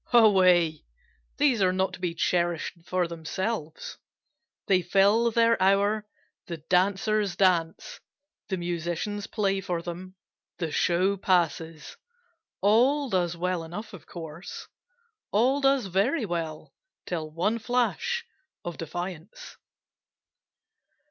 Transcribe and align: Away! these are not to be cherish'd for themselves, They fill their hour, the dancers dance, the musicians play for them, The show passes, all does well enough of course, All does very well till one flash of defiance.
Away! 0.13 0.83
these 1.37 1.61
are 1.61 1.71
not 1.71 1.93
to 1.93 1.99
be 1.99 2.15
cherish'd 2.15 2.87
for 2.87 3.07
themselves, 3.07 3.99
They 4.65 4.81
fill 4.81 5.29
their 5.29 5.61
hour, 5.61 6.07
the 6.47 6.57
dancers 6.57 7.35
dance, 7.35 7.99
the 8.49 8.57
musicians 8.57 9.27
play 9.27 9.61
for 9.61 9.83
them, 9.83 10.15
The 10.57 10.71
show 10.71 11.17
passes, 11.17 11.97
all 12.61 13.11
does 13.11 13.37
well 13.37 13.63
enough 13.63 13.93
of 13.93 14.07
course, 14.07 14.67
All 15.29 15.61
does 15.61 15.85
very 15.85 16.25
well 16.25 16.73
till 17.05 17.29
one 17.29 17.59
flash 17.59 18.25
of 18.65 18.77
defiance. 18.79 19.57